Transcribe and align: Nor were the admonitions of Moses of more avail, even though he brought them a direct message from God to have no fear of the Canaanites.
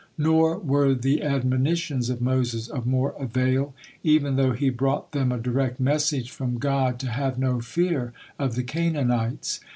Nor 0.17 0.57
were 0.57 0.95
the 0.95 1.21
admonitions 1.21 2.09
of 2.09 2.21
Moses 2.21 2.67
of 2.67 2.87
more 2.87 3.13
avail, 3.19 3.75
even 4.03 4.35
though 4.35 4.53
he 4.53 4.71
brought 4.71 5.11
them 5.11 5.31
a 5.31 5.37
direct 5.37 5.79
message 5.79 6.31
from 6.31 6.57
God 6.57 6.97
to 7.01 7.09
have 7.11 7.37
no 7.37 7.59
fear 7.61 8.11
of 8.39 8.55
the 8.55 8.63
Canaanites. 8.63 9.59